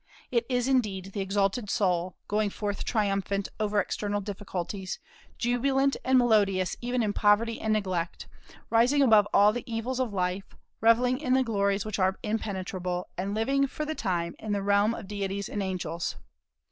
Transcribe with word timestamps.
It 0.31 0.47
is 0.49 0.67
indeed 0.67 1.11
the 1.13 1.21
exalted 1.21 1.69
soul 1.69 2.15
going 2.27 2.49
forth 2.49 2.83
triumphant 2.85 3.49
over 3.59 3.79
external 3.79 4.19
difficulties, 4.19 4.97
jubilant 5.37 5.95
and 6.03 6.17
melodious 6.17 6.75
even 6.81 7.03
in 7.03 7.13
poverty 7.13 7.61
and 7.61 7.71
neglect, 7.71 8.27
rising 8.71 9.03
above 9.03 9.27
all 9.31 9.53
the 9.53 9.63
evils 9.71 9.99
of 9.99 10.11
life, 10.11 10.55
revelling 10.81 11.19
in 11.19 11.33
the 11.33 11.43
glories 11.43 11.85
which 11.85 11.99
are 11.99 12.17
impenetrable, 12.23 13.09
and 13.15 13.35
living 13.35 13.67
for 13.67 13.85
the 13.85 13.93
time 13.93 14.33
in 14.39 14.53
the 14.53 14.63
realm 14.63 14.95
of 14.95 15.07
deities 15.07 15.47
and 15.47 15.61
angels. 15.61 16.15